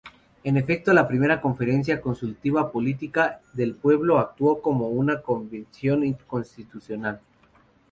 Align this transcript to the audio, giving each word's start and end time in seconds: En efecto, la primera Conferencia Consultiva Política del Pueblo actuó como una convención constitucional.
En 0.43 0.57
efecto, 0.57 0.93
la 0.93 1.07
primera 1.07 1.39
Conferencia 1.41 2.01
Consultiva 2.01 2.71
Política 2.71 3.39
del 3.53 3.75
Pueblo 3.75 4.17
actuó 4.17 4.59
como 4.59 4.87
una 4.87 5.21
convención 5.21 6.17
constitucional. 6.25 7.21